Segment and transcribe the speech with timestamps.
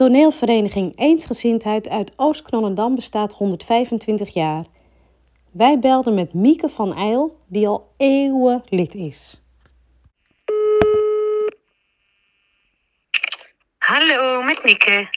[0.00, 4.64] Toneelvereniging Eensgezindheid uit Oost-Knollendam bestaat 125 jaar.
[5.52, 9.42] Wij belden met Mieke van Eil, die al eeuwen lid is.
[13.78, 15.08] Hallo, met Mieke.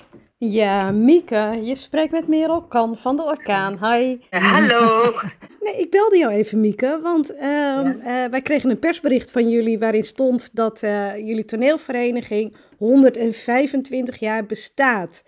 [0.52, 3.78] Ja, Mieke, je spreekt met Merel Kan van de Orkaan.
[3.86, 4.18] Hi.
[4.30, 5.14] Hallo.
[5.64, 9.79] Nee, ik belde jou even, Mieke, want ehm, eh, wij kregen een persbericht van jullie
[9.79, 15.24] waarin stond dat eh, jullie toneelvereniging 125 jaar bestaat.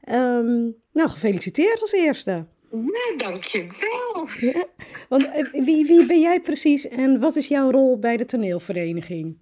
[0.00, 2.46] Ehm, nou, gefeliciteerd als eerste.
[2.70, 4.28] Nou, dankjewel.
[4.40, 4.66] Ja,
[5.08, 9.38] want eh, wie, wie ben jij precies en wat is jouw rol bij de toneelvereniging?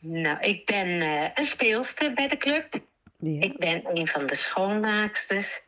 [0.00, 2.86] Nou, ik ben eh, een speelster bij de club.
[3.18, 3.42] Ja.
[3.42, 5.66] Ik ben een van de schoonmaaksters.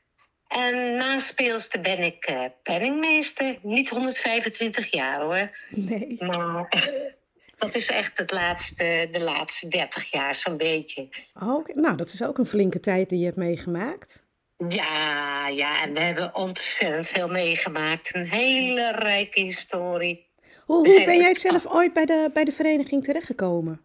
[0.48, 3.58] En na speelster ben ik eh, penningmeester.
[3.62, 5.56] Niet 125 jaar hoor.
[5.68, 6.16] Nee.
[6.20, 6.68] Maar
[7.58, 11.08] dat is echt het laatste, de laatste 30 jaar zo'n beetje.
[11.40, 11.66] Oh.
[11.74, 14.22] Nou, dat is ook een flinke tijd die je hebt meegemaakt.
[14.68, 18.14] Ja, ja, en we hebben ontzettend veel meegemaakt.
[18.14, 20.28] Een hele rijke historie.
[20.64, 23.80] Hoe, hoe ben jij zelf ooit bij de, bij de vereniging terechtgekomen?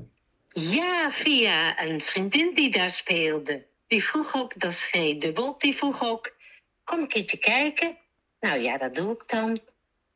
[0.59, 3.65] Ja, via een vriendin die daar speelde.
[3.87, 6.35] Die vroeg ook, dat is G-dubbel, die vroeg ook,
[6.83, 7.97] kom een keertje kijken.
[8.39, 9.59] Nou ja, dat doe ik dan.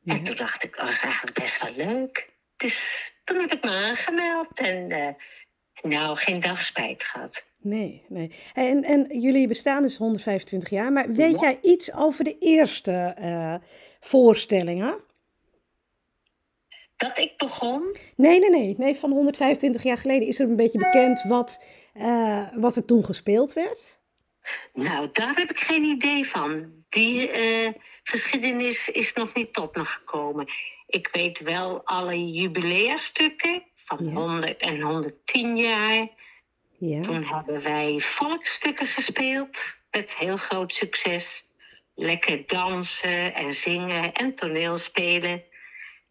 [0.00, 0.14] Ja.
[0.14, 2.28] En toen dacht ik, oh, dat is eigenlijk best wel leuk.
[2.56, 5.14] Dus toen heb ik me aangemeld en eh,
[5.90, 7.46] nou, geen dag spijt gehad.
[7.58, 8.30] Nee, nee.
[8.54, 11.46] En, en jullie bestaan dus 125 jaar, maar weet Ja.
[11.46, 13.54] jij iets over de eerste eh,
[14.00, 15.00] voorstellingen?
[17.00, 18.94] Dat ik begon, Nee, nee, nee, nee.
[18.94, 23.52] Van 125 jaar geleden is er een beetje bekend wat, eh, wat er toen gespeeld
[23.52, 23.98] werd.
[24.72, 26.72] nou, daar heb ik geen idee van.
[26.88, 30.46] Die eh, geschiedenis is nog niet tot me gekomen.
[30.86, 34.12] Ik weet wel alle jubileastukken van Ja.
[34.12, 36.08] 100 en 110 jaar.
[36.78, 37.00] Ja.
[37.00, 41.44] Toen hebben wij volksstukken gespeeld met heel groot succes.
[41.94, 45.42] Lekker dansen en zingen en toneelspelen.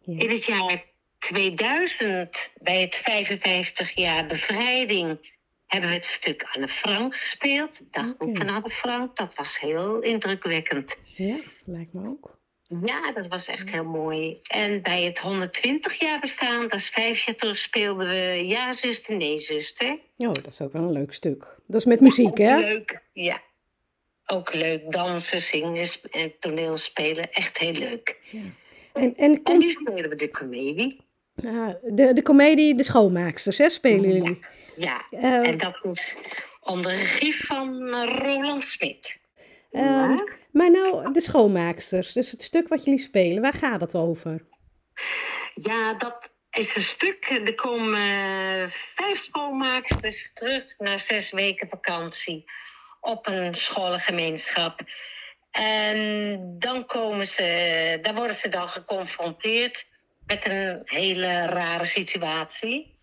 [0.00, 0.18] Ja.
[0.18, 0.84] In het jaar
[1.18, 5.18] 2000, bij het 55 jaar bevrijding,
[5.66, 7.82] hebben we het stuk Anne Frank gespeeld.
[7.90, 8.36] Dagboek Oké.
[8.38, 9.16] van Anne Frank.
[9.16, 10.96] Dat was heel indrukwekkend.
[11.16, 12.38] Ja, lijkt me ook.
[12.84, 14.38] Ja, dat was echt heel mooi.
[14.42, 19.16] En bij het 120 jaar bestaan, dat is vijf jaar terug, speelden we Ja, zuster,
[19.16, 19.98] nee, zuster.
[20.16, 21.56] Oh, dat is ook wel een leuk stuk.
[21.66, 22.56] Dat is met muziek, hè?
[22.56, 23.42] Leuk, ja.
[24.26, 27.32] Ook leuk dansen, zingen sp- en toneelspelen.
[27.32, 28.16] Echt heel leuk.
[28.92, 31.00] En, en En nu komt spelen we de comedie.
[31.46, 33.68] ah, de, de comedie De Schoonmaaksters, hè?
[33.68, 34.38] Spelen jullie?
[34.76, 36.16] Ja, Eh, en dat is
[36.60, 39.20] onder regie van eh, Roland Smit.
[39.70, 40.16] Ehm,
[40.52, 44.46] maar nou, De Schoonmaaksters, dus het stuk wat jullie spelen, waar gaat het over?
[45.54, 47.40] Ja, dat is een stuk.
[47.44, 52.44] Er komen eh, vijf schoonmaaksters terug na zes weken vakantie
[53.00, 54.80] op een scholengemeenschap.
[55.50, 59.86] En dan komen ze, daar worden ze dan geconfronteerd
[60.26, 62.98] met een hele rare situatie.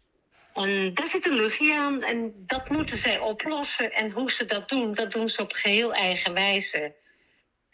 [0.54, 3.94] En daar zit een luchtje aan en dat moeten zij oplossen.
[3.94, 6.96] En hoe ze dat doen, dat doen ze op geheel eigen wijze.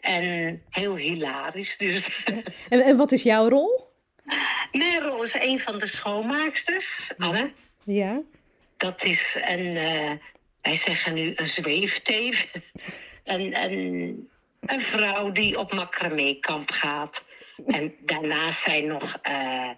[0.00, 2.24] En heel hilarisch dus.
[2.68, 3.92] En, en wat is jouw rol?
[4.72, 7.52] Mijn rol is een van de schoonmaaksters, Anne.
[7.84, 8.20] Ja.
[8.76, 10.12] Dat is een, eh,
[10.62, 12.52] wij zeggen nu een zweefteef.
[13.24, 14.28] een, een,
[14.66, 17.24] een vrouw die op macramé-kamp gaat.
[17.66, 19.70] En daarnaast zijn nog eh,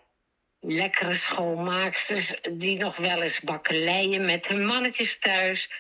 [0.61, 5.71] lekkere schoonmaaksters die nog wel eens bakkeleien met hun mannetjes thuis.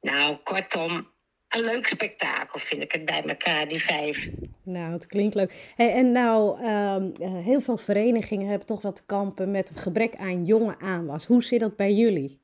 [0.00, 1.10] Nou, kortom,
[1.48, 4.28] een leuk spektakel vind ik het bij elkaar, die vijf.
[4.62, 5.72] Nou, het klinkt leuk.
[5.76, 10.16] Hey, en nou, ehm, eh, heel veel verenigingen hebben toch wat kampen met een gebrek
[10.16, 11.26] aan jonge aanwas.
[11.26, 12.40] Hoe zit dat bij jullie?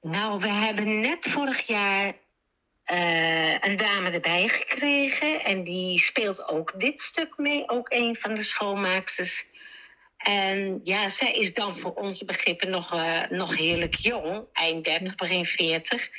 [0.00, 2.14] Nou, we hebben net vorig jaar
[2.88, 5.44] eh, een dame erbij gekregen.
[5.44, 7.68] En die speelt ook dit stuk mee.
[7.68, 9.46] Ook een van de schoonmaaksters.
[10.16, 14.44] En ja, zij is dan voor onze begrippen nog, eh, nog heerlijk jong.
[14.52, 16.10] Eind 30, begin 40.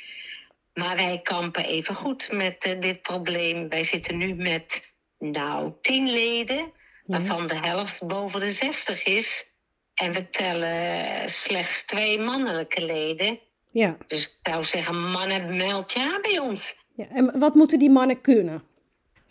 [0.74, 3.68] Maar wij kampen even goed met eh, dit probleem.
[3.68, 6.72] Wij zitten nu met, nou, tien leden.
[7.04, 9.46] Waarvan de helft boven de 60 is.
[9.94, 13.40] En we tellen slechts twee mannelijke leden.
[13.70, 13.96] Ja.
[14.06, 16.78] Dus ik zou zeggen, mannen, meld je aan bij ons.
[16.94, 17.06] ja.
[17.08, 18.62] En wat moeten die mannen kunnen?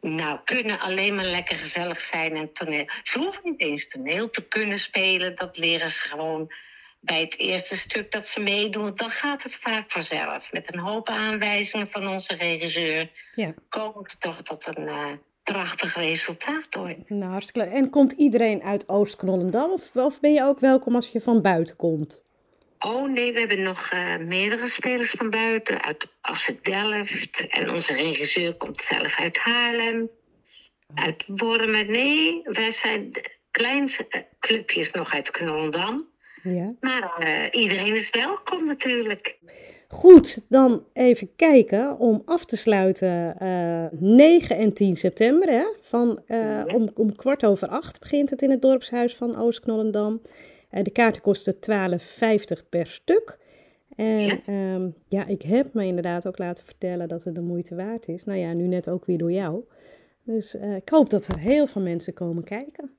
[0.01, 2.85] Nou, kunnen alleen maar lekker gezellig zijn en toneel.
[3.03, 5.35] Ze hoeven niet eens toneel te kunnen spelen.
[5.35, 6.53] Dat leren ze gewoon
[6.99, 8.91] bij het eerste stuk dat ze meedoen.
[8.95, 10.51] Dan gaat het vaak vanzelf.
[10.51, 13.53] Met een hoop aanwijzingen van onze regisseur Ja.
[13.69, 15.05] komen we toch tot een eh,
[15.43, 16.95] prachtig resultaat hoor.
[17.07, 17.77] Nou, hartstikke leuk.
[17.77, 21.75] En komt iedereen uit Oost-Knollendam of, of ben je ook welkom als je van buiten
[21.75, 22.23] komt?
[22.85, 27.47] Oh nee, we hebben nog uh, meerdere spelers van buiten, uit Assen Delft.
[27.47, 30.09] En onze regisseur komt zelf uit Haarlem.
[30.95, 31.91] Uit Wormen.
[31.91, 33.11] Nee, wij zijn
[33.51, 36.07] kleinste eh, clubjes nog uit Knoldam.
[36.43, 36.73] Ja.
[36.79, 39.37] Maar uh, iedereen is welkom natuurlijk.
[39.87, 43.35] Goed, dan even kijken om af te sluiten.
[43.41, 45.63] Uh, 9 en 10 september, hè?
[45.81, 50.21] Van, uh, om, om kwart over acht begint het in het dorpshuis van Oost-Knollendam.
[50.71, 53.37] Uh, de kaarten kosten 12,50 per stuk.
[53.95, 54.73] En ja.
[54.73, 58.23] Um, ja, ik heb me inderdaad ook laten vertellen dat het de moeite waard is.
[58.23, 59.63] Nou ja, nu net ook weer door jou.
[60.23, 62.91] Dus uh, ik hoop dat er heel veel mensen komen kijken.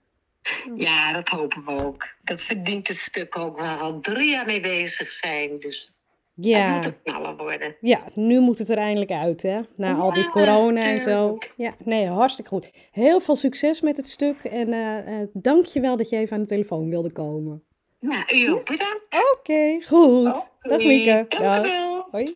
[0.77, 2.09] Ja, dat hopen we ook.
[2.23, 5.59] Dat verdient het stuk ook waar we al drie jaar mee bezig zijn.
[5.59, 6.00] Dus
[6.41, 6.67] ja.
[6.67, 7.77] het moet het knallen worden.
[7.81, 9.61] Ja, nu moet het er eindelijk uit, hè?
[9.77, 11.39] Na ja, al die corona en zo.
[11.57, 12.71] Ja, nee, hartstikke goed.
[12.91, 14.45] Heel veel succes met het stuk.
[14.45, 17.63] En uh, uh, dank je wel dat je even aan de telefoon wilde komen.
[18.01, 19.05] Nou, u ook bedankt.
[19.11, 20.27] Oké, okay, goed.
[20.27, 20.49] Okay.
[20.61, 21.27] Dag Mieke.
[21.29, 21.67] Dag.
[22.11, 22.29] Hoi.